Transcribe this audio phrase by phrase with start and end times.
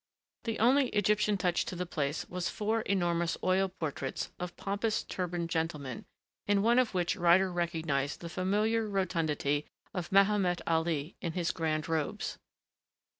[0.45, 5.49] The only Egyptian touch to the place was four enormous oil portraits of pompous turbaned
[5.51, 6.05] gentlemen,
[6.47, 11.87] in one of whom Ryder recognized the familiar rotundity of Mahomet Ali in his grand
[11.87, 12.39] robes.